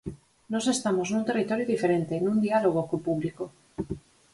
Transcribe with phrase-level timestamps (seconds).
[0.51, 3.43] Nós estamos nun territorio diferente, nun diálogo co público.